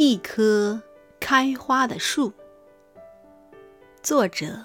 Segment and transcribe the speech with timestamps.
[0.00, 0.80] 一棵
[1.18, 2.32] 开花的树，
[4.00, 4.64] 作者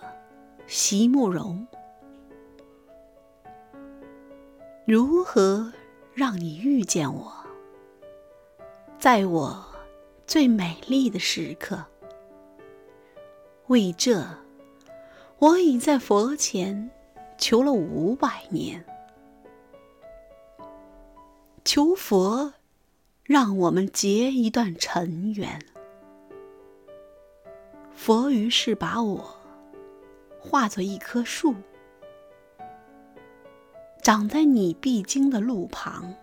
[0.67, 1.65] 席慕容。
[4.85, 5.73] 如何
[6.13, 7.33] 让你遇见我？
[8.99, 9.65] 在我
[10.27, 11.83] 最美丽的时刻。
[13.69, 14.23] 为这，
[15.39, 16.91] 我已在佛前
[17.39, 18.85] 求了五百年。
[21.65, 22.53] 求佛，
[23.33, 25.59] 让我们结一段尘缘。
[27.95, 29.35] 佛于是把我
[30.39, 31.55] 化作一棵树，
[34.03, 36.13] 长在你必经的路旁。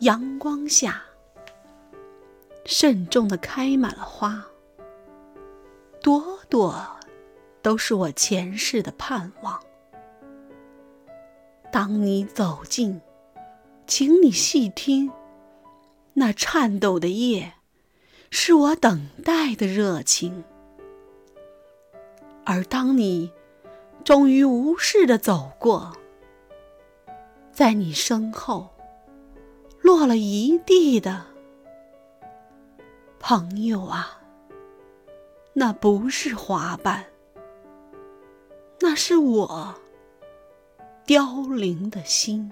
[0.00, 1.02] 阳光下，
[2.66, 4.44] 慎重的开满了花，
[6.02, 6.86] 朵朵
[7.62, 9.58] 都是我前世的盼望。
[11.72, 13.00] 当你走近。
[13.86, 15.12] 请你细听，
[16.14, 17.52] 那颤抖的叶，
[18.30, 20.42] 是我等待的热情。
[22.44, 23.30] 而当你
[24.02, 25.92] 终于无视的走过，
[27.52, 28.70] 在你身后
[29.80, 31.26] 落了一地的
[33.18, 34.20] 朋友啊，
[35.52, 37.04] 那不是花瓣，
[38.80, 39.74] 那是我
[41.06, 42.50] 凋零的心。